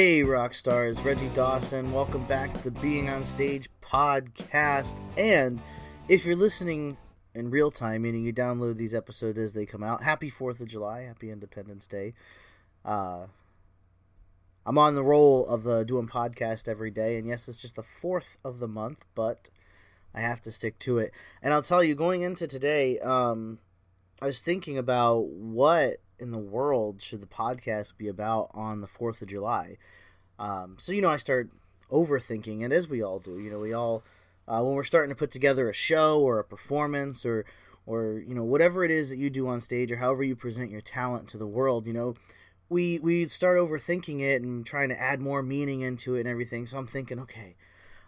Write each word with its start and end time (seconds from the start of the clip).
Hey, 0.00 0.22
rock 0.22 0.54
stars, 0.54 1.00
Reggie 1.00 1.28
Dawson. 1.30 1.90
Welcome 1.90 2.24
back 2.28 2.54
to 2.54 2.62
the 2.62 2.70
Being 2.70 3.08
on 3.08 3.24
Stage 3.24 3.68
podcast. 3.82 4.96
And 5.16 5.60
if 6.08 6.24
you're 6.24 6.36
listening 6.36 6.96
in 7.34 7.50
real 7.50 7.72
time, 7.72 8.02
meaning 8.02 8.22
you 8.22 8.32
download 8.32 8.76
these 8.76 8.94
episodes 8.94 9.40
as 9.40 9.54
they 9.54 9.66
come 9.66 9.82
out, 9.82 10.04
happy 10.04 10.30
4th 10.30 10.60
of 10.60 10.68
July, 10.68 11.00
happy 11.00 11.32
Independence 11.32 11.88
Day. 11.88 12.12
Uh, 12.84 13.26
I'm 14.64 14.78
on 14.78 14.94
the 14.94 15.02
roll 15.02 15.44
of 15.48 15.64
the 15.64 15.82
doing 15.82 16.06
podcast 16.06 16.68
every 16.68 16.92
day, 16.92 17.16
and 17.16 17.26
yes, 17.26 17.48
it's 17.48 17.60
just 17.60 17.74
the 17.74 17.82
fourth 17.82 18.38
of 18.44 18.60
the 18.60 18.68
month, 18.68 19.04
but 19.16 19.50
I 20.14 20.20
have 20.20 20.40
to 20.42 20.52
stick 20.52 20.78
to 20.78 20.98
it. 20.98 21.12
And 21.42 21.52
I'll 21.52 21.60
tell 21.60 21.82
you, 21.82 21.96
going 21.96 22.22
into 22.22 22.46
today, 22.46 23.00
um, 23.00 23.58
I 24.22 24.26
was 24.26 24.42
thinking 24.42 24.78
about 24.78 25.24
what 25.24 25.96
in 26.18 26.30
the 26.30 26.38
world 26.38 27.02
should 27.02 27.20
the 27.20 27.26
podcast 27.26 27.96
be 27.96 28.08
about 28.08 28.50
on 28.54 28.80
the 28.80 28.86
Fourth 28.86 29.22
of 29.22 29.28
July. 29.28 29.78
Um, 30.38 30.76
so 30.78 30.92
you 30.92 31.02
know, 31.02 31.10
I 31.10 31.16
start 31.16 31.50
overthinking 31.90 32.64
it, 32.64 32.72
as 32.72 32.88
we 32.88 33.02
all 33.02 33.18
do. 33.18 33.38
You 33.38 33.50
know, 33.50 33.60
we 33.60 33.72
all 33.72 34.04
uh, 34.46 34.60
when 34.62 34.74
we're 34.74 34.84
starting 34.84 35.10
to 35.10 35.18
put 35.18 35.30
together 35.30 35.68
a 35.68 35.74
show 35.74 36.20
or 36.20 36.38
a 36.38 36.44
performance 36.44 37.24
or 37.24 37.44
or 37.86 38.22
you 38.26 38.34
know 38.34 38.44
whatever 38.44 38.84
it 38.84 38.90
is 38.90 39.10
that 39.10 39.16
you 39.16 39.30
do 39.30 39.48
on 39.48 39.60
stage 39.60 39.90
or 39.90 39.96
however 39.96 40.22
you 40.22 40.36
present 40.36 40.70
your 40.70 40.80
talent 40.80 41.28
to 41.28 41.38
the 41.38 41.46
world. 41.46 41.86
You 41.86 41.92
know 41.92 42.14
we 42.68 42.98
we 42.98 43.26
start 43.26 43.56
overthinking 43.56 44.20
it 44.20 44.42
and 44.42 44.64
trying 44.64 44.90
to 44.90 45.00
add 45.00 45.20
more 45.20 45.42
meaning 45.42 45.80
into 45.80 46.16
it 46.16 46.20
and 46.20 46.28
everything. 46.28 46.66
So 46.66 46.78
I'm 46.78 46.86
thinking, 46.86 47.18
okay, 47.20 47.56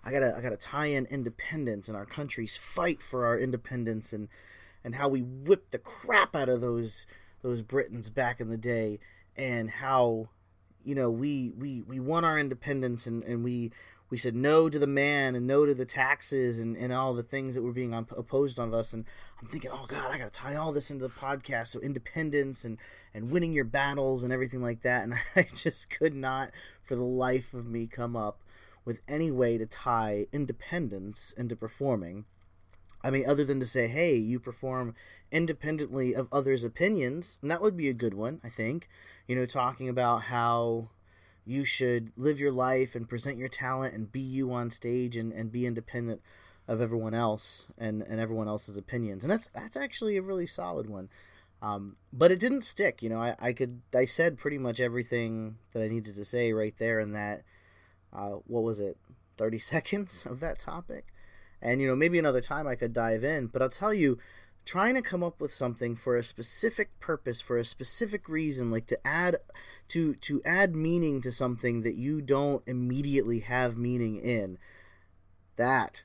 I 0.05 0.11
gotta 0.11 0.34
I 0.36 0.41
gotta 0.41 0.56
tie 0.56 0.86
in 0.86 1.06
independence 1.06 1.88
and 1.88 1.97
our 1.97 2.06
country's 2.06 2.56
fight 2.56 3.03
for 3.03 3.27
our 3.27 3.38
independence 3.38 4.12
and 4.12 4.28
and 4.84 4.94
how 4.94 5.08
we 5.08 5.20
whipped 5.20 5.72
the 5.72 5.78
crap 5.78 6.34
out 6.34 6.48
of 6.48 6.61
those 6.61 7.06
those 7.42 7.62
Britons 7.62 8.10
back 8.10 8.41
in 8.41 8.48
the 8.48 8.56
day 8.56 9.00
and 9.36 9.70
how 9.70 10.28
you 10.84 10.94
know 10.94 11.10
we 11.10 11.52
we 11.56 11.82
we 11.82 12.00
won 12.00 12.24
our 12.24 12.38
independence 12.38 13.06
and 13.06 13.22
and 13.24 13.44
we 13.44 13.72
we 14.10 14.19
said 14.19 14.34
no 14.34 14.69
to 14.69 14.78
the 14.78 14.88
man 14.88 15.36
and 15.36 15.47
no 15.47 15.64
to 15.64 15.72
the 15.72 15.84
taxes 15.84 16.58
and, 16.58 16.77
and 16.77 16.92
all 16.92 17.14
the 17.14 17.22
things 17.22 17.55
that 17.55 17.62
were 17.62 17.72
being 17.72 17.94
opposed 17.94 18.58
on 18.58 18.74
us. 18.74 18.92
And 18.92 19.05
i'm 19.41 19.47
thinking 19.47 19.70
oh 19.72 19.86
god 19.86 20.10
i 20.10 20.19
gotta 20.19 20.30
tie 20.30 20.56
all 20.56 20.72
this 20.72 20.91
into 20.91 21.06
the 21.06 21.14
podcast. 21.14 21.69
So 21.69 21.80
independence 21.80 22.64
and 22.64 22.78
and 23.14 23.30
winning 23.30 23.52
your 23.52 23.64
battles 23.64 24.25
and 24.25 24.32
everything 24.32 24.62
like 24.62 24.82
that. 24.82 25.04
And 25.04 25.14
i 25.36 25.42
just 25.54 25.91
could 25.91 26.14
not 26.14 26.50
for 26.82 26.97
the 26.97 27.04
life 27.04 27.54
of 27.54 27.66
me 27.66 27.86
come 27.86 28.16
up 28.16 28.41
with 28.84 29.00
any 29.06 29.30
way 29.30 29.58
to 29.58 29.66
tie 29.66 30.27
independence 30.32 31.32
into 31.36 31.54
performing 31.54 32.25
i 33.03 33.11
mean 33.11 33.25
other 33.29 33.45
than 33.45 33.61
to 33.61 33.67
say 33.67 33.89
hey 33.89 34.15
you 34.17 34.39
perform 34.39 34.95
independently 35.31 36.15
of 36.15 36.29
others 36.33 36.65
opinions 36.65 37.39
and 37.43 37.51
that 37.51 37.62
would 37.62 37.77
be 37.77 37.89
a 37.89 37.95
good 37.95 38.15
one 38.15 38.41
i 38.45 38.48
think 38.48 38.89
you 39.27 39.37
know 39.37 39.47
talking 39.47 39.89
about 39.89 40.23
how 40.23 40.89
you 41.45 41.65
should 41.65 42.12
live 42.17 42.39
your 42.39 42.53
life 42.53 42.95
and 42.95 43.09
present 43.09 43.39
your 43.39 43.48
talent 43.48 43.95
and 43.95 44.12
be 44.12 44.21
you 44.21 44.53
on 44.53 44.71
stage 44.71 45.17
and, 45.17 45.33
and 45.33 45.51
be 45.51 45.67
independent 45.67 46.21
of 46.69 46.81
everyone 46.81 47.15
else 47.15 47.67
and, 47.77 48.03
and 48.03 48.21
everyone 48.21 48.47
else's 48.47 48.77
opinions. 48.77 49.25
And 49.25 49.33
that's 49.33 49.48
that's 49.48 49.77
actually 49.77 50.17
a 50.17 50.23
really 50.23 50.47
solid 50.47 50.89
one. 50.89 51.09
Um, 51.62 51.97
but 52.12 52.31
it 52.31 52.39
didn't 52.39 52.62
stick, 52.62 53.03
you 53.03 53.10
know, 53.10 53.21
I, 53.21 53.34
I 53.41 53.53
could 53.53 53.83
I 53.94 54.05
said 54.05 54.39
pretty 54.39 54.59
much 54.59 54.81
everything 54.81 55.59
that 55.72 55.83
I 55.83 55.89
needed 55.89 56.15
to 56.15 56.25
say 56.25 56.53
right 56.53 56.75
there 56.78 57.00
in 57.00 57.12
that 57.12 57.43
uh, 58.12 58.39
what 58.47 58.62
was 58.62 58.78
it, 58.78 58.97
thirty 59.37 59.59
seconds 59.72 60.25
of 60.27 60.41
that 60.41 60.59
topic. 60.59 61.06
And 61.62 61.81
you 61.81 61.87
know, 61.87 61.97
maybe 61.97 62.19
another 62.19 62.41
time 62.41 62.66
I 62.66 62.75
could 62.75 62.93
dive 62.93 63.25
in, 63.25 63.48
but 63.48 63.60
I'll 63.62 63.69
tell 63.69 63.93
you, 63.93 64.19
trying 64.65 64.94
to 64.94 65.03
come 65.03 65.22
up 65.22 65.41
with 65.41 65.53
something 65.53 65.97
for 65.97 66.16
a 66.16 66.22
specific 66.22 66.98
purpose 67.00 67.41
for 67.41 67.59
a 67.59 67.65
specific 67.65 68.28
reason 68.28 68.71
like 68.71 68.87
to 68.87 69.06
add 69.06 69.37
to 69.88 70.15
to 70.15 70.41
add 70.44 70.75
meaning 70.76 71.21
to 71.21 71.32
something 71.32 71.82
that 71.82 71.97
you 71.97 72.21
don't 72.21 72.62
immediately 72.66 73.41
have 73.41 73.76
meaning 73.76 74.16
in 74.16 74.59
that 75.56 76.03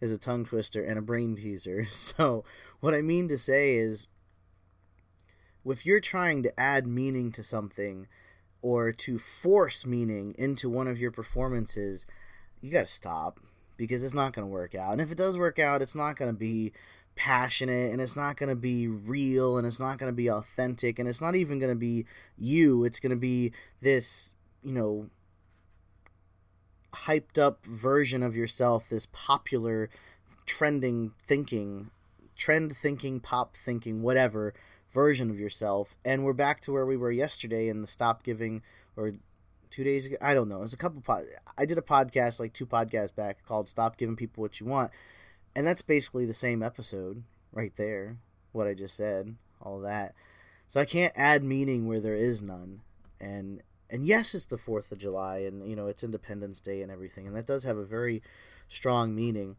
is 0.00 0.12
a 0.12 0.18
tongue 0.18 0.44
twister 0.44 0.82
and 0.82 0.98
a 0.98 1.02
brain 1.02 1.36
teaser. 1.36 1.86
So 1.90 2.44
what 2.80 2.94
i 2.94 3.02
mean 3.02 3.28
to 3.28 3.38
say 3.38 3.76
is 3.76 4.08
if 5.64 5.84
you're 5.84 6.00
trying 6.00 6.42
to 6.44 6.60
add 6.60 6.86
meaning 6.86 7.32
to 7.32 7.42
something 7.42 8.06
or 8.62 8.92
to 8.92 9.18
force 9.18 9.84
meaning 9.84 10.34
into 10.38 10.70
one 10.70 10.86
of 10.86 10.98
your 10.98 11.10
performances 11.10 12.06
you 12.60 12.70
got 12.70 12.86
to 12.86 12.92
stop 12.92 13.40
because 13.76 14.02
it's 14.02 14.14
not 14.14 14.32
going 14.32 14.46
to 14.46 14.50
work 14.52 14.74
out. 14.74 14.92
And 14.92 15.00
if 15.00 15.10
it 15.10 15.18
does 15.18 15.36
work 15.36 15.58
out 15.58 15.82
it's 15.82 15.94
not 15.94 16.16
going 16.16 16.30
to 16.30 16.38
be 16.38 16.72
passionate 17.14 17.92
and 17.92 18.00
it's 18.00 18.16
not 18.16 18.36
going 18.36 18.50
to 18.50 18.56
be 18.56 18.86
real 18.86 19.56
and 19.56 19.66
it's 19.66 19.80
not 19.80 19.98
going 19.98 20.12
to 20.12 20.16
be 20.16 20.30
authentic 20.30 20.98
and 20.98 21.08
it's 21.08 21.20
not 21.20 21.34
even 21.34 21.58
going 21.58 21.72
to 21.72 21.78
be 21.78 22.06
you. 22.38 22.84
It's 22.84 23.00
going 23.00 23.10
to 23.10 23.16
be 23.16 23.52
this 23.80 24.34
you 24.62 24.72
know 24.72 25.08
hyped 26.92 27.38
up 27.38 27.64
version 27.66 28.22
of 28.22 28.34
yourself 28.34 28.88
this 28.88 29.06
popular 29.12 29.90
trending 30.46 31.12
thinking 31.26 31.90
trend 32.36 32.76
thinking 32.76 33.20
pop 33.20 33.56
thinking 33.56 34.02
whatever 34.02 34.54
version 34.92 35.30
of 35.30 35.38
yourself. 35.38 35.96
And 36.04 36.24
we're 36.24 36.32
back 36.32 36.60
to 36.62 36.72
where 36.72 36.86
we 36.86 36.96
were 36.96 37.12
yesterday 37.12 37.68
in 37.68 37.80
the 37.80 37.86
stop 37.86 38.22
giving 38.22 38.62
or 38.96 39.12
two 39.70 39.84
days 39.84 40.06
ago 40.06 40.16
i 40.20 40.34
don't 40.34 40.48
know 40.48 40.62
it's 40.62 40.72
a 40.72 40.78
couple 40.78 41.00
pod 41.00 41.24
i 41.58 41.64
did 41.66 41.78
a 41.78 41.82
podcast 41.82 42.40
like 42.40 42.52
two 42.52 42.66
podcasts 42.66 43.14
back 43.14 43.44
called 43.46 43.68
stop 43.68 43.96
giving 43.96 44.16
people 44.16 44.42
what 44.42 44.60
you 44.60 44.66
want 44.66 44.90
and 45.54 45.66
that's 45.66 45.82
basically 45.82 46.26
the 46.26 46.34
same 46.34 46.62
episode 46.62 47.22
right 47.52 47.72
there 47.76 48.16
what 48.52 48.66
i 48.66 48.74
just 48.74 48.96
said 48.96 49.36
all 49.60 49.80
that. 49.80 50.14
So 50.68 50.80
i 50.80 50.84
can't 50.84 51.12
add 51.16 51.44
meaning 51.44 51.86
where 51.86 52.00
there 52.00 52.14
is 52.14 52.42
none 52.42 52.80
and 53.20 53.62
and 53.88 54.06
yes 54.06 54.34
it's 54.34 54.46
the 54.46 54.56
4th 54.56 54.90
of 54.92 54.98
july 54.98 55.38
and 55.38 55.68
you 55.68 55.76
know 55.76 55.86
it's 55.86 56.04
independence 56.04 56.60
day 56.60 56.82
and 56.82 56.90
everything 56.90 57.26
and 57.26 57.36
that 57.36 57.46
does 57.46 57.64
have 57.64 57.76
a 57.76 57.84
very 57.84 58.22
strong 58.68 59.14
meaning. 59.14 59.56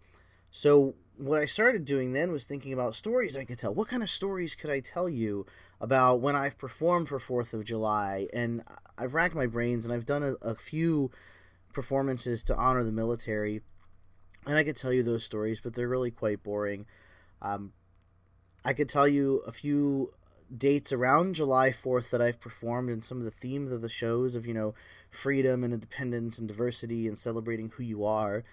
So 0.50 0.96
what 1.18 1.40
i 1.40 1.46
started 1.46 1.86
doing 1.86 2.14
then 2.14 2.32
was 2.32 2.46
thinking 2.46 2.74
about 2.74 2.96
stories 2.96 3.38
i 3.38 3.46
could 3.46 3.58
tell. 3.58 3.74
What 3.74 3.88
kind 3.88 4.04
of 4.04 4.10
stories 4.10 4.56
could 4.56 4.70
i 4.70 4.80
tell 4.80 5.10
you 5.10 5.46
about 5.80 6.20
when 6.20 6.36
i've 6.36 6.58
performed 6.58 7.08
for 7.10 7.20
4th 7.20 7.54
of 7.54 7.64
july? 7.64 8.28
And 8.34 8.64
i've 8.98 9.14
racked 9.14 9.36
my 9.36 9.46
brains 9.46 9.86
and 9.86 9.94
i've 9.94 10.06
done 10.06 10.24
a, 10.24 10.34
a 10.42 10.56
few 10.56 11.12
performances 11.74 12.44
to 12.44 12.56
honor 12.56 12.84
the 12.84 12.92
military 12.92 13.62
and 14.48 14.58
I 14.58 14.64
could 14.64 14.78
tell 14.78 14.94
you 14.94 15.04
those 15.04 15.24
stories, 15.24 15.60
but 15.60 15.74
they're 15.74 15.88
really 15.88 16.12
quite 16.12 16.42
boring. 16.42 16.86
Um, 17.42 17.74
I 18.64 18.74
could 18.74 18.90
tell 18.90 19.08
you 19.08 19.44
a 19.46 19.52
few 19.52 20.14
dates 20.56 20.94
around 20.94 21.36
July 21.36 21.72
4th 21.72 22.10
that 22.12 22.22
I've 22.22 22.40
performed 22.40 22.90
and 22.90 23.04
some 23.04 23.18
of 23.18 23.26
the 23.26 23.32
themes 23.32 23.72
of 23.72 23.82
the 23.82 23.90
shows 23.90 24.36
of, 24.36 24.48
you 24.48 24.54
know, 24.54 24.74
freedom 25.12 25.64
and 25.64 25.74
independence 25.74 26.40
and 26.40 26.48
diversity 26.48 27.08
and 27.08 27.18
celebrating 27.18 27.72
who 27.76 27.84
you 27.84 28.06
are. 28.06 28.46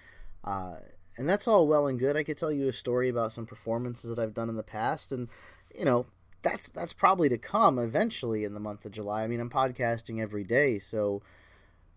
Uh, 0.42 0.76
and 1.16 1.28
that's 1.28 1.46
all 1.46 1.68
well 1.68 1.86
and 1.86 1.98
good. 1.98 2.16
I 2.16 2.24
could 2.24 2.36
tell 2.36 2.50
you 2.50 2.68
a 2.68 2.72
story 2.72 3.08
about 3.08 3.32
some 3.32 3.46
performances 3.46 4.10
that 4.10 4.20
I've 4.20 4.34
done 4.34 4.48
in 4.48 4.56
the 4.56 4.64
past 4.64 5.12
and, 5.12 5.28
you 5.76 5.84
know, 5.84 6.06
that's 6.44 6.70
that's 6.70 6.92
probably 6.92 7.28
to 7.30 7.38
come 7.38 7.78
eventually 7.78 8.44
in 8.44 8.54
the 8.54 8.60
month 8.60 8.84
of 8.84 8.92
July. 8.92 9.24
I 9.24 9.26
mean, 9.26 9.40
I'm 9.40 9.50
podcasting 9.50 10.20
every 10.20 10.44
day, 10.44 10.78
so 10.78 11.22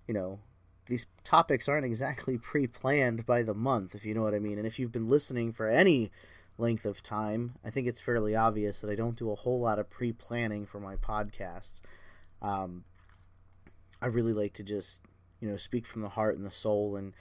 you 0.08 0.14
know, 0.14 0.40
these 0.88 1.06
topics 1.24 1.68
aren't 1.68 1.86
exactly 1.86 2.38
pre-planned 2.42 3.26
by 3.26 3.44
the 3.44 3.54
month 3.54 3.94
if 3.94 4.06
you 4.06 4.16
know 4.16 4.24
what 4.24 4.34
i 4.34 4.40
mean. 4.40 4.58
And 4.58 4.66
if 4.66 4.80
you've 4.80 4.92
been 4.92 5.10
listening 5.10 5.54
for 5.54 5.70
any 5.70 6.12
length 6.60 6.86
of 6.86 7.04
time 7.04 7.54
i 7.64 7.70
think 7.70 7.86
it's 7.86 8.02
fairly 8.02 8.36
obvious 8.36 8.82
that 8.82 8.90
i 8.90 8.96
don't 8.96 9.16
do 9.16 9.30
a 9.30 9.36
whole 9.36 9.60
lot 9.60 9.78
of 9.78 9.92
pre-planning 9.92 10.66
for 10.66 10.80
my 10.80 10.96
podcasts. 10.96 11.82
Um, 12.42 12.84
i 14.02 14.08
really 14.08 14.34
like 14.34 14.54
to 14.54 14.64
just 14.64 15.04
you 15.40 15.48
know 15.48 15.56
speak 15.56 15.86
from 15.86 16.02
the 16.02 16.10
heart 16.10 16.36
and 16.36 16.44
the 16.44 16.50
soul 16.50 16.96
and 16.96 17.14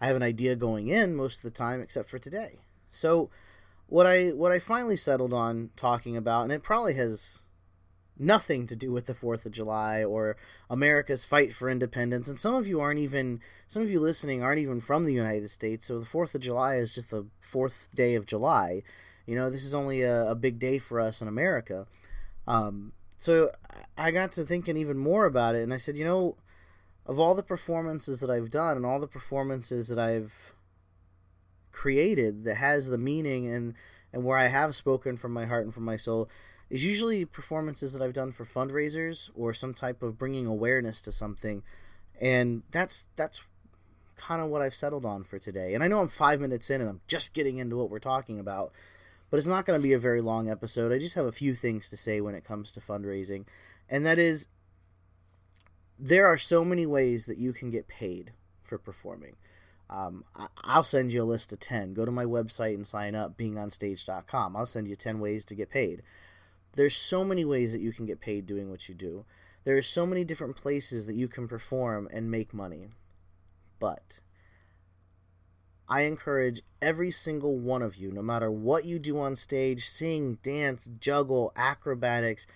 i 0.00 0.06
have 0.06 0.14
an 0.14 0.22
idea 0.22 0.54
going 0.54 0.86
in 0.86 1.16
most 1.16 1.38
of 1.38 1.42
the 1.42 1.50
time 1.50 1.80
except 1.80 2.08
for 2.08 2.20
today. 2.20 2.60
So 2.88 3.30
what 3.86 4.06
i 4.06 4.28
what 4.28 4.52
i 4.52 4.58
finally 4.58 4.96
settled 4.96 5.32
on 5.32 5.70
talking 5.76 6.16
about 6.16 6.42
and 6.42 6.52
it 6.52 6.62
probably 6.62 6.94
has 6.94 7.42
nothing 8.18 8.66
to 8.66 8.76
do 8.76 8.92
with 8.92 9.06
the 9.06 9.14
4th 9.14 9.46
of 9.46 9.52
July 9.52 10.04
or 10.04 10.36
America's 10.70 11.24
fight 11.24 11.54
for 11.54 11.68
independence. 11.68 12.28
And 12.28 12.38
some 12.38 12.54
of 12.54 12.68
you 12.68 12.80
aren't 12.80 13.00
even, 13.00 13.40
some 13.66 13.82
of 13.82 13.90
you 13.90 14.00
listening 14.00 14.42
aren't 14.42 14.60
even 14.60 14.80
from 14.80 15.04
the 15.04 15.12
United 15.12 15.50
States. 15.50 15.86
So 15.86 15.98
the 15.98 16.06
4th 16.06 16.34
of 16.34 16.40
July 16.40 16.76
is 16.76 16.94
just 16.94 17.10
the 17.10 17.26
fourth 17.40 17.88
day 17.94 18.14
of 18.14 18.26
July. 18.26 18.82
You 19.26 19.34
know, 19.34 19.50
this 19.50 19.64
is 19.64 19.74
only 19.74 20.02
a, 20.02 20.30
a 20.30 20.34
big 20.34 20.58
day 20.58 20.78
for 20.78 21.00
us 21.00 21.22
in 21.22 21.28
America. 21.28 21.86
Um, 22.46 22.92
so 23.16 23.50
I 23.96 24.10
got 24.10 24.32
to 24.32 24.44
thinking 24.44 24.76
even 24.76 24.98
more 24.98 25.24
about 25.24 25.54
it. 25.54 25.62
And 25.62 25.72
I 25.72 25.78
said, 25.78 25.96
you 25.96 26.04
know, 26.04 26.36
of 27.06 27.18
all 27.18 27.34
the 27.34 27.42
performances 27.42 28.20
that 28.20 28.30
I've 28.30 28.50
done 28.50 28.76
and 28.76 28.86
all 28.86 29.00
the 29.00 29.06
performances 29.06 29.88
that 29.88 29.98
I've 29.98 30.53
created 31.74 32.44
that 32.44 32.56
has 32.56 32.86
the 32.86 32.98
meaning 32.98 33.52
and 33.52 33.74
and 34.12 34.24
where 34.24 34.38
I 34.38 34.46
have 34.46 34.74
spoken 34.74 35.16
from 35.16 35.32
my 35.32 35.44
heart 35.44 35.64
and 35.64 35.74
from 35.74 35.84
my 35.84 35.96
soul 35.96 36.28
is 36.70 36.84
usually 36.84 37.24
performances 37.24 37.92
that 37.92 38.02
I've 38.02 38.12
done 38.12 38.32
for 38.32 38.44
fundraisers 38.44 39.30
or 39.34 39.52
some 39.52 39.74
type 39.74 40.02
of 40.02 40.16
bringing 40.16 40.46
awareness 40.46 41.00
to 41.02 41.12
something 41.12 41.62
and 42.20 42.62
that's 42.70 43.06
that's 43.16 43.42
kind 44.16 44.40
of 44.40 44.48
what 44.48 44.62
I've 44.62 44.74
settled 44.74 45.04
on 45.04 45.24
for 45.24 45.40
today. 45.40 45.74
And 45.74 45.82
I 45.82 45.88
know 45.88 45.98
I'm 45.98 46.08
5 46.08 46.40
minutes 46.40 46.70
in 46.70 46.80
and 46.80 46.88
I'm 46.88 47.00
just 47.08 47.34
getting 47.34 47.58
into 47.58 47.76
what 47.76 47.90
we're 47.90 47.98
talking 47.98 48.38
about, 48.38 48.72
but 49.28 49.38
it's 49.38 49.46
not 49.46 49.66
going 49.66 49.76
to 49.76 49.82
be 49.82 49.92
a 49.92 49.98
very 49.98 50.20
long 50.20 50.48
episode. 50.48 50.92
I 50.92 50.98
just 50.98 51.16
have 51.16 51.26
a 51.26 51.32
few 51.32 51.56
things 51.56 51.88
to 51.88 51.96
say 51.96 52.20
when 52.20 52.36
it 52.36 52.44
comes 52.44 52.70
to 52.72 52.80
fundraising. 52.80 53.46
And 53.90 54.06
that 54.06 54.20
is 54.20 54.46
there 55.98 56.26
are 56.26 56.38
so 56.38 56.64
many 56.64 56.86
ways 56.86 57.26
that 57.26 57.38
you 57.38 57.52
can 57.52 57.70
get 57.70 57.88
paid 57.88 58.32
for 58.62 58.78
performing. 58.78 59.36
Um, 59.90 60.24
I'll 60.62 60.82
send 60.82 61.12
you 61.12 61.22
a 61.22 61.24
list 61.24 61.52
of 61.52 61.60
10. 61.60 61.94
Go 61.94 62.04
to 62.04 62.10
my 62.10 62.24
website 62.24 62.74
and 62.74 62.86
sign 62.86 63.14
up, 63.14 63.36
beingonstage.com. 63.36 64.56
I'll 64.56 64.66
send 64.66 64.88
you 64.88 64.96
10 64.96 65.20
ways 65.20 65.44
to 65.46 65.54
get 65.54 65.70
paid. 65.70 66.02
There's 66.72 66.96
so 66.96 67.24
many 67.24 67.44
ways 67.44 67.72
that 67.72 67.80
you 67.80 67.92
can 67.92 68.06
get 68.06 68.20
paid 68.20 68.46
doing 68.46 68.70
what 68.70 68.88
you 68.88 68.94
do. 68.94 69.24
There 69.64 69.76
are 69.76 69.82
so 69.82 70.04
many 70.04 70.24
different 70.24 70.56
places 70.56 71.06
that 71.06 71.14
you 71.14 71.28
can 71.28 71.48
perform 71.48 72.08
and 72.12 72.30
make 72.30 72.52
money. 72.52 72.88
But 73.78 74.20
I 75.88 76.02
encourage 76.02 76.62
every 76.80 77.10
single 77.10 77.58
one 77.58 77.82
of 77.82 77.96
you, 77.96 78.10
no 78.10 78.22
matter 78.22 78.50
what 78.50 78.84
you 78.84 78.98
do 78.98 79.18
on 79.20 79.36
stage 79.36 79.86
sing, 79.86 80.38
dance, 80.42 80.88
juggle, 80.98 81.52
acrobatics, 81.56 82.46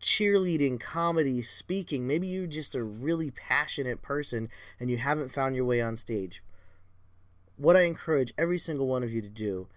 cheerleading, 0.00 0.78
comedy, 0.78 1.42
speaking. 1.42 2.06
Maybe 2.06 2.28
you're 2.28 2.46
just 2.46 2.74
a 2.74 2.82
really 2.82 3.30
passionate 3.30 4.02
person 4.02 4.48
and 4.78 4.90
you 4.90 4.98
haven't 4.98 5.32
found 5.32 5.56
your 5.56 5.64
way 5.64 5.80
on 5.80 5.96
stage. 5.96 6.42
What 7.56 7.76
I 7.76 7.82
encourage 7.82 8.34
every 8.36 8.58
single 8.58 8.86
one 8.86 9.02
of 9.02 9.12
you 9.12 9.22
to 9.22 9.28
do 9.28 9.68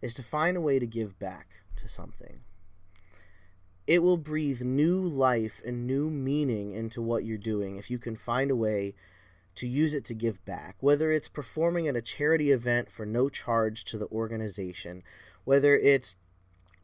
is 0.00 0.14
to 0.14 0.22
find 0.22 0.56
a 0.56 0.60
way 0.60 0.78
to 0.78 0.86
give 0.86 1.18
back 1.18 1.48
to 1.76 1.88
something. 1.88 2.40
It 3.86 4.02
will 4.02 4.16
breathe 4.16 4.62
new 4.62 5.00
life 5.00 5.60
and 5.64 5.86
new 5.86 6.10
meaning 6.10 6.72
into 6.72 7.02
what 7.02 7.24
you're 7.24 7.38
doing 7.38 7.76
if 7.76 7.90
you 7.90 7.98
can 7.98 8.16
find 8.16 8.50
a 8.50 8.56
way 8.56 8.94
to 9.56 9.66
use 9.66 9.94
it 9.94 10.04
to 10.04 10.14
give 10.14 10.44
back, 10.44 10.76
whether 10.80 11.10
it's 11.10 11.28
performing 11.28 11.88
at 11.88 11.96
a 11.96 12.02
charity 12.02 12.52
event 12.52 12.90
for 12.90 13.06
no 13.06 13.28
charge 13.28 13.84
to 13.84 13.98
the 13.98 14.08
organization, 14.08 15.02
whether 15.44 15.76
it's 15.76 16.16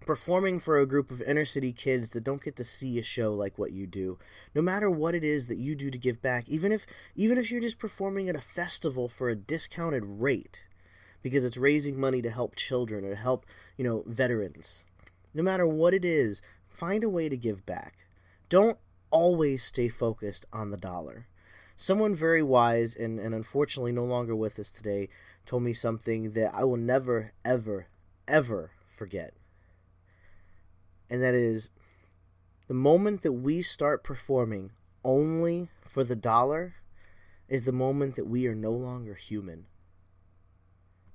performing 0.06 0.60
for 0.60 0.78
a 0.78 0.86
group 0.86 1.10
of 1.10 1.22
inner 1.22 1.44
city 1.44 1.72
kids 1.72 2.10
that 2.10 2.24
don't 2.24 2.42
get 2.42 2.56
to 2.56 2.64
see 2.64 2.98
a 2.98 3.02
show 3.02 3.32
like 3.32 3.58
what 3.58 3.72
you 3.72 3.86
do. 3.86 4.18
No 4.54 4.62
matter 4.62 4.90
what 4.90 5.14
it 5.14 5.24
is 5.24 5.46
that 5.46 5.58
you 5.58 5.74
do 5.74 5.90
to 5.90 5.98
give 5.98 6.20
back 6.22 6.48
even 6.48 6.72
if 6.72 6.86
even 7.14 7.38
if 7.38 7.50
you're 7.50 7.60
just 7.60 7.78
performing 7.78 8.28
at 8.28 8.36
a 8.36 8.40
festival 8.40 9.08
for 9.08 9.28
a 9.28 9.36
discounted 9.36 10.02
rate 10.04 10.64
because 11.22 11.44
it's 11.44 11.56
raising 11.56 11.98
money 11.98 12.20
to 12.22 12.30
help 12.30 12.56
children 12.56 13.04
or 13.04 13.10
to 13.10 13.16
help 13.16 13.46
you 13.76 13.84
know 13.84 14.04
veterans. 14.06 14.84
No 15.34 15.42
matter 15.42 15.66
what 15.66 15.94
it 15.94 16.04
is 16.04 16.42
find 16.68 17.04
a 17.04 17.08
way 17.08 17.28
to 17.28 17.36
give 17.36 17.64
back. 17.66 18.06
Don't 18.48 18.78
always 19.10 19.62
stay 19.62 19.88
focused 19.88 20.44
on 20.52 20.70
the 20.70 20.76
dollar. 20.76 21.26
Someone 21.74 22.14
very 22.14 22.42
wise 22.42 22.94
and, 22.94 23.18
and 23.18 23.34
unfortunately 23.34 23.92
no 23.92 24.04
longer 24.04 24.36
with 24.36 24.58
us 24.58 24.70
today 24.70 25.08
told 25.46 25.62
me 25.62 25.72
something 25.72 26.32
that 26.32 26.54
i 26.54 26.64
will 26.64 26.76
never 26.76 27.32
ever 27.44 27.88
ever 28.28 28.70
forget 28.88 29.34
and 31.12 31.22
that 31.22 31.34
is 31.34 31.70
the 32.68 32.74
moment 32.74 33.20
that 33.20 33.32
we 33.32 33.60
start 33.60 34.02
performing 34.02 34.70
only 35.04 35.68
for 35.86 36.04
the 36.04 36.16
dollar 36.16 36.76
is 37.50 37.64
the 37.64 37.70
moment 37.70 38.16
that 38.16 38.26
we 38.26 38.46
are 38.46 38.54
no 38.54 38.70
longer 38.70 39.14
human. 39.14 39.66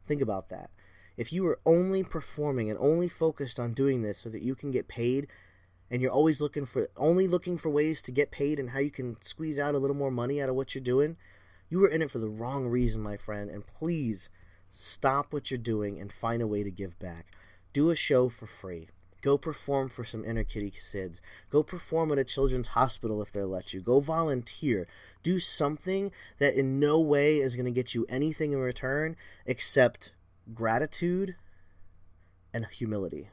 Think 0.05 0.21
about 0.21 0.49
that. 0.49 0.69
If 1.17 1.33
you 1.33 1.47
are 1.47 1.59
only 1.65 2.03
performing 2.03 2.69
and 2.69 2.77
only 2.77 3.07
focused 3.07 3.59
on 3.59 3.73
doing 3.73 4.03
this 4.03 4.19
so 4.19 4.29
that 4.29 4.44
you 4.44 4.53
can 4.53 4.69
get 4.69 4.88
paid 4.88 5.29
and 5.89 5.99
you're 5.99 6.11
always 6.11 6.39
looking 6.41 6.67
for 6.67 6.91
only 6.95 7.27
looking 7.27 7.57
for 7.57 7.69
ways 7.69 8.03
to 8.03 8.11
get 8.11 8.29
paid 8.29 8.59
and 8.59 8.69
how 8.69 8.79
you 8.79 8.91
can 8.91 9.19
squeeze 9.21 9.57
out 9.57 9.73
a 9.73 9.79
little 9.79 9.95
more 9.95 10.11
money 10.11 10.39
out 10.39 10.49
of 10.49 10.55
what 10.55 10.75
you're 10.75 10.83
doing, 10.83 11.17
you 11.71 11.83
are 11.83 11.89
in 11.89 12.03
it 12.03 12.11
for 12.11 12.19
the 12.19 12.29
wrong 12.29 12.67
reason, 12.67 13.01
my 13.01 13.17
friend, 13.17 13.49
and 13.49 13.65
please 13.65 14.29
stop 14.69 15.33
what 15.33 15.49
you're 15.49 15.57
doing 15.57 15.99
and 15.99 16.13
find 16.13 16.44
a 16.44 16.47
way 16.47 16.61
to 16.61 16.69
give 16.69 16.99
back. 16.99 17.33
Do 17.73 17.89
a 17.89 17.95
show 17.95 18.29
for 18.29 18.45
free. 18.45 18.89
Go 19.27 19.38
perform 19.38 19.89
for 19.89 20.06
some 20.06 20.24
inner 20.24 20.45
kitty 20.45 20.71
SIDS. 20.71 21.19
Go 21.50 21.62
perform 21.62 22.13
at 22.13 22.18
a 22.18 22.24
children's 22.24 22.69
hospital 22.69 23.21
if 23.21 23.29
they'll 23.29 23.50
let 23.50 23.74
you. 23.74 23.81
Go 23.81 24.00
volunteer. 24.00 24.88
Do 25.21 25.38
something 25.38 26.13
that 26.38 26.56
in 26.56 26.79
no 26.79 27.01
way 27.01 27.39
is 27.39 27.57
going 27.57 27.65
to 27.65 27.71
get 27.74 27.94
you 27.94 28.06
anything 28.07 28.53
in 28.53 28.59
return 28.59 29.18
except 29.45 30.13
gratitude 30.53 31.35
and 32.53 32.68
humility. 32.68 33.27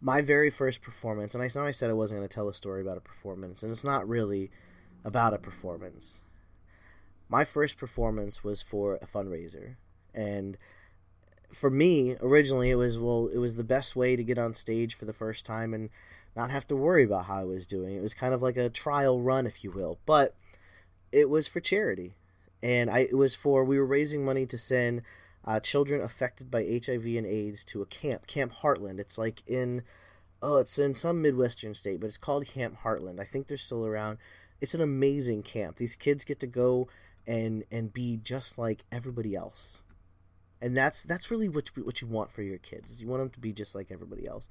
My 0.00 0.20
very 0.20 0.50
first 0.50 0.80
performance, 0.80 1.34
and 1.34 1.42
I 1.42 1.48
know 1.52 1.66
I 1.66 1.72
said 1.72 1.90
I 1.90 1.94
wasn't 1.94 2.20
going 2.20 2.28
to 2.28 2.32
tell 2.32 2.48
a 2.48 2.54
story 2.54 2.80
about 2.80 2.98
a 2.98 3.00
performance, 3.00 3.64
and 3.64 3.72
it's 3.72 3.82
not 3.82 4.08
really 4.08 4.52
about 5.04 5.34
a 5.34 5.38
performance. 5.38 6.22
My 7.28 7.42
first 7.42 7.76
performance 7.76 8.44
was 8.44 8.62
for 8.62 9.00
a 9.02 9.06
fundraiser, 9.08 9.74
and 10.14 10.56
for 11.54 11.70
me 11.70 12.16
originally 12.20 12.70
it 12.70 12.74
was 12.74 12.98
well 12.98 13.28
it 13.32 13.38
was 13.38 13.56
the 13.56 13.64
best 13.64 13.94
way 13.94 14.16
to 14.16 14.24
get 14.24 14.38
on 14.38 14.54
stage 14.54 14.94
for 14.94 15.04
the 15.04 15.12
first 15.12 15.44
time 15.44 15.72
and 15.72 15.90
not 16.36 16.50
have 16.50 16.66
to 16.68 16.76
worry 16.76 17.04
about 17.04 17.26
how 17.26 17.40
I 17.40 17.44
was 17.44 17.66
doing. 17.66 17.96
It 17.96 18.02
was 18.02 18.14
kind 18.14 18.34
of 18.34 18.42
like 18.42 18.56
a 18.56 18.68
trial 18.68 19.20
run, 19.20 19.46
if 19.46 19.62
you 19.62 19.70
will, 19.70 19.98
but 20.04 20.34
it 21.12 21.30
was 21.30 21.46
for 21.46 21.60
charity, 21.60 22.14
and 22.62 22.90
I 22.90 23.00
it 23.00 23.16
was 23.16 23.36
for 23.36 23.64
we 23.64 23.78
were 23.78 23.86
raising 23.86 24.24
money 24.24 24.46
to 24.46 24.58
send 24.58 25.02
uh, 25.44 25.60
children 25.60 26.00
affected 26.00 26.50
by 26.50 26.62
HIV 26.64 27.06
and 27.06 27.26
AIDS 27.26 27.62
to 27.64 27.82
a 27.82 27.86
camp, 27.86 28.26
Camp 28.26 28.52
Heartland. 28.52 28.98
It's 28.98 29.18
like 29.18 29.42
in 29.46 29.82
oh, 30.42 30.58
it's 30.58 30.78
in 30.78 30.94
some 30.94 31.22
midwestern 31.22 31.74
state, 31.74 32.00
but 32.00 32.06
it's 32.06 32.16
called 32.16 32.46
Camp 32.46 32.78
Heartland. 32.82 33.20
I 33.20 33.24
think 33.24 33.46
they're 33.46 33.56
still 33.56 33.86
around. 33.86 34.18
It's 34.60 34.74
an 34.74 34.82
amazing 34.82 35.42
camp. 35.42 35.76
These 35.76 35.96
kids 35.96 36.24
get 36.24 36.40
to 36.40 36.46
go 36.46 36.88
and 37.26 37.64
and 37.70 37.92
be 37.92 38.16
just 38.16 38.58
like 38.58 38.84
everybody 38.90 39.34
else 39.34 39.80
and 40.64 40.74
that's 40.74 41.02
that's 41.02 41.30
really 41.30 41.48
what 41.48 41.70
you, 41.76 41.84
what 41.84 42.00
you 42.00 42.08
want 42.08 42.30
for 42.32 42.42
your 42.42 42.56
kids 42.56 42.90
is 42.90 43.02
you 43.02 43.06
want 43.06 43.20
them 43.20 43.28
to 43.28 43.38
be 43.38 43.52
just 43.52 43.74
like 43.74 43.92
everybody 43.92 44.26
else. 44.26 44.48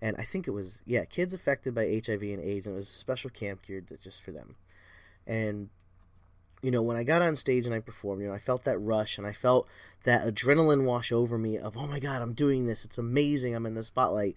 And 0.00 0.14
i 0.16 0.22
think 0.22 0.46
it 0.46 0.52
was 0.52 0.82
yeah 0.86 1.04
kids 1.04 1.34
affected 1.34 1.74
by 1.74 1.82
hiv 1.82 2.22
and 2.22 2.40
aids 2.40 2.66
and 2.66 2.74
it 2.74 2.76
was 2.76 2.88
a 2.88 2.92
special 2.92 3.28
camp 3.28 3.66
geared 3.66 3.90
just 4.00 4.22
for 4.22 4.30
them. 4.30 4.54
And 5.26 5.70
you 6.62 6.70
know 6.70 6.80
when 6.82 6.96
i 6.96 7.02
got 7.02 7.22
on 7.22 7.34
stage 7.34 7.66
and 7.66 7.74
i 7.74 7.80
performed 7.80 8.22
you 8.22 8.28
know 8.28 8.34
i 8.34 8.38
felt 8.38 8.64
that 8.64 8.78
rush 8.78 9.16
and 9.16 9.26
i 9.26 9.32
felt 9.32 9.68
that 10.02 10.26
adrenaline 10.26 10.84
wash 10.84 11.12
over 11.12 11.38
me 11.38 11.56
of 11.56 11.76
oh 11.76 11.86
my 11.88 11.98
god 11.98 12.22
i'm 12.22 12.34
doing 12.34 12.66
this. 12.66 12.84
It's 12.84 12.98
amazing. 12.98 13.56
I'm 13.56 13.66
in 13.66 13.74
the 13.74 13.82
spotlight. 13.82 14.36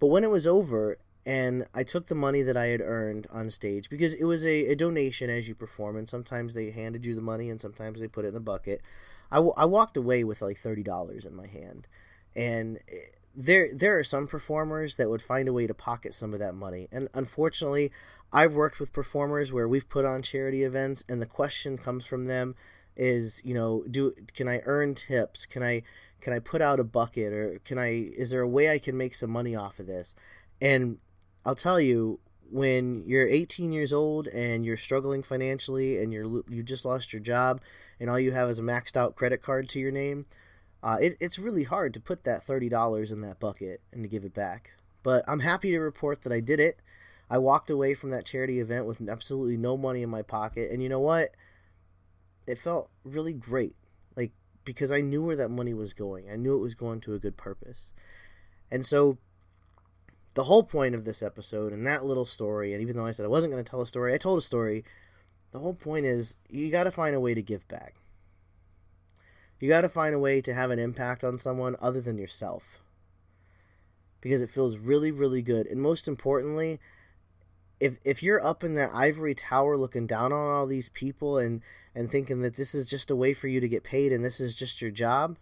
But 0.00 0.06
when 0.06 0.24
it 0.24 0.30
was 0.30 0.46
over 0.46 0.96
and 1.26 1.66
I 1.74 1.82
took 1.82 2.06
the 2.06 2.14
money 2.14 2.40
that 2.42 2.56
I 2.56 2.66
had 2.66 2.80
earned 2.80 3.26
on 3.30 3.50
stage 3.50 3.90
because 3.90 4.14
it 4.14 4.24
was 4.24 4.46
a, 4.46 4.68
a 4.68 4.76
donation 4.76 5.28
as 5.28 5.48
you 5.48 5.56
perform, 5.56 5.96
and 5.96 6.08
sometimes 6.08 6.54
they 6.54 6.70
handed 6.70 7.04
you 7.04 7.16
the 7.16 7.20
money 7.20 7.50
and 7.50 7.60
sometimes 7.60 8.00
they 8.00 8.06
put 8.06 8.24
it 8.24 8.28
in 8.28 8.34
the 8.34 8.40
bucket. 8.40 8.80
I, 9.30 9.36
w- 9.36 9.54
I 9.56 9.64
walked 9.64 9.96
away 9.96 10.24
with 10.24 10.42
like 10.42 10.58
thirty 10.58 10.82
dollars 10.82 11.24
in 11.24 11.34
my 11.34 11.46
hand, 11.46 11.86
and 12.34 12.78
eh, 12.88 12.96
there 13.34 13.68
there 13.74 13.98
are 13.98 14.04
some 14.04 14.26
performers 14.26 14.96
that 14.96 15.10
would 15.10 15.22
find 15.22 15.48
a 15.48 15.52
way 15.52 15.66
to 15.66 15.74
pocket 15.74 16.14
some 16.14 16.32
of 16.32 16.40
that 16.40 16.54
money, 16.54 16.88
and 16.92 17.08
unfortunately, 17.14 17.92
I've 18.32 18.54
worked 18.54 18.80
with 18.80 18.92
performers 18.92 19.52
where 19.52 19.68
we've 19.68 19.88
put 19.88 20.04
on 20.04 20.22
charity 20.22 20.62
events, 20.62 21.04
and 21.08 21.20
the 21.20 21.26
question 21.26 21.78
comes 21.78 22.06
from 22.06 22.26
them 22.26 22.54
is 22.96 23.42
you 23.44 23.54
know 23.54 23.84
do 23.90 24.14
can 24.34 24.48
I 24.48 24.62
earn 24.64 24.94
tips? 24.94 25.46
Can 25.46 25.62
I 25.62 25.82
can 26.20 26.32
I 26.32 26.38
put 26.38 26.62
out 26.62 26.80
a 26.80 26.84
bucket 26.84 27.32
or 27.32 27.60
can 27.64 27.78
I 27.78 28.10
is 28.16 28.30
there 28.30 28.40
a 28.40 28.48
way 28.48 28.70
I 28.70 28.78
can 28.78 28.96
make 28.96 29.14
some 29.14 29.30
money 29.30 29.54
off 29.54 29.78
of 29.78 29.86
this? 29.86 30.14
And 30.60 30.98
I'll 31.44 31.54
tell 31.54 31.78
you 31.78 32.20
when 32.50 33.04
you're 33.06 33.26
18 33.26 33.72
years 33.72 33.92
old 33.92 34.28
and 34.28 34.64
you're 34.64 34.76
struggling 34.76 35.22
financially 35.22 35.98
and 36.02 36.12
you're 36.12 36.42
you 36.48 36.62
just 36.62 36.84
lost 36.84 37.12
your 37.12 37.20
job 37.20 37.60
and 38.00 38.10
all 38.10 38.18
you 38.18 38.32
have 38.32 38.48
is 38.50 38.58
a 38.58 38.62
maxed 38.62 38.96
out 38.96 39.16
credit 39.16 39.42
card 39.42 39.68
to 39.70 39.80
your 39.80 39.90
name, 39.90 40.26
uh, 40.82 40.98
it, 41.00 41.16
it's 41.20 41.38
really 41.38 41.64
hard 41.64 41.94
to 41.94 42.00
put 42.00 42.24
that 42.24 42.46
$30 42.46 43.12
in 43.12 43.20
that 43.22 43.40
bucket 43.40 43.80
and 43.92 44.02
to 44.02 44.08
give 44.08 44.24
it 44.24 44.34
back. 44.34 44.72
But 45.02 45.24
I'm 45.26 45.40
happy 45.40 45.70
to 45.70 45.78
report 45.78 46.22
that 46.22 46.32
I 46.32 46.40
did 46.40 46.60
it. 46.60 46.80
I 47.28 47.38
walked 47.38 47.70
away 47.70 47.94
from 47.94 48.10
that 48.10 48.24
charity 48.24 48.60
event 48.60 48.86
with 48.86 49.06
absolutely 49.08 49.56
no 49.56 49.76
money 49.76 50.02
in 50.02 50.10
my 50.10 50.22
pocket. 50.22 50.70
And 50.70 50.82
you 50.82 50.88
know 50.88 51.00
what? 51.00 51.30
It 52.46 52.58
felt 52.58 52.90
really 53.04 53.32
great. 53.32 53.74
Like, 54.16 54.32
because 54.64 54.92
I 54.92 55.00
knew 55.00 55.22
where 55.24 55.36
that 55.36 55.48
money 55.48 55.74
was 55.74 55.92
going, 55.92 56.30
I 56.30 56.36
knew 56.36 56.56
it 56.56 56.62
was 56.62 56.74
going 56.74 57.00
to 57.00 57.14
a 57.14 57.18
good 57.18 57.36
purpose. 57.36 57.92
And 58.70 58.84
so 58.84 59.18
the 60.36 60.44
whole 60.44 60.62
point 60.62 60.94
of 60.94 61.06
this 61.06 61.22
episode 61.22 61.72
and 61.72 61.86
that 61.86 62.04
little 62.04 62.26
story, 62.26 62.74
and 62.74 62.82
even 62.82 62.94
though 62.94 63.06
I 63.06 63.10
said 63.10 63.24
I 63.24 63.30
wasn't 63.30 63.54
going 63.54 63.64
to 63.64 63.68
tell 63.68 63.80
a 63.80 63.86
story, 63.86 64.12
I 64.12 64.18
told 64.18 64.38
a 64.38 64.42
story. 64.42 64.84
The 65.50 65.58
whole 65.58 65.72
point 65.72 66.04
is 66.04 66.36
you 66.50 66.70
got 66.70 66.84
to 66.84 66.90
find 66.90 67.16
a 67.16 67.20
way 67.20 67.32
to 67.32 67.40
give 67.40 67.66
back. 67.68 67.94
You 69.58 69.70
got 69.70 69.80
to 69.80 69.88
find 69.88 70.14
a 70.14 70.18
way 70.18 70.42
to 70.42 70.52
have 70.52 70.70
an 70.70 70.78
impact 70.78 71.24
on 71.24 71.38
someone 71.38 71.74
other 71.80 72.02
than 72.02 72.18
yourself. 72.18 72.80
Because 74.20 74.42
it 74.42 74.50
feels 74.50 74.76
really, 74.76 75.10
really 75.10 75.40
good. 75.40 75.66
And 75.66 75.80
most 75.80 76.06
importantly, 76.06 76.80
if 77.80 77.96
if 78.04 78.22
you're 78.22 78.44
up 78.44 78.62
in 78.62 78.74
that 78.74 78.90
ivory 78.92 79.34
tower 79.34 79.78
looking 79.78 80.06
down 80.06 80.34
on 80.34 80.50
all 80.50 80.66
these 80.66 80.90
people 80.90 81.38
and 81.38 81.62
and 81.94 82.10
thinking 82.10 82.42
that 82.42 82.56
this 82.56 82.74
is 82.74 82.86
just 82.86 83.10
a 83.10 83.16
way 83.16 83.32
for 83.32 83.48
you 83.48 83.60
to 83.60 83.68
get 83.68 83.84
paid 83.84 84.12
and 84.12 84.22
this 84.22 84.38
is 84.38 84.54
just 84.54 84.82
your 84.82 84.90
job, 84.90 85.38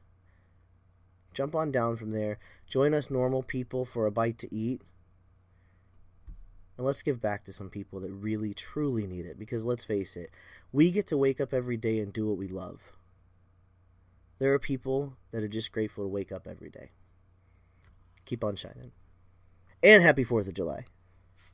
jump 1.35 1.55
on 1.55 1.71
down 1.71 1.97
from 1.97 2.13
there. 2.13 2.39
Join 2.67 2.95
us 2.95 3.11
normal 3.11 3.43
people 3.43 3.85
for 3.85 4.07
a 4.07 4.11
bite 4.11 4.39
to 4.39 4.55
eat. 4.55 4.81
And 6.77 6.87
let's 6.87 7.03
give 7.03 7.21
back 7.21 7.45
to 7.45 7.53
some 7.53 7.71
people 7.71 8.01
that 8.01 8.11
really 8.11 8.53
truly 8.55 9.07
need 9.07 9.27
it 9.27 9.39
because 9.39 9.65
let's 9.65 9.85
face 9.85 10.17
it, 10.17 10.31
we 10.73 10.91
get 10.91 11.07
to 11.09 11.17
wake 11.17 11.41
up 11.41 11.55
every 11.55 11.77
day 11.77 12.01
and 12.01 12.13
do 12.13 12.27
what 12.27 12.39
we 12.39 12.49
love. 12.49 12.93
There 14.39 14.53
are 14.53 14.59
people 14.59 15.17
that 15.31 15.45
are 15.45 15.49
just 15.49 15.71
grateful 15.71 16.05
to 16.05 16.09
wake 16.09 16.33
up 16.33 16.47
every 16.49 16.71
day. 16.71 16.91
Keep 18.25 18.43
on 18.43 18.57
shining. 18.57 18.93
And 19.83 20.03
happy 20.03 20.25
4th 20.25 20.49
of 20.49 20.55
July. 20.55 20.87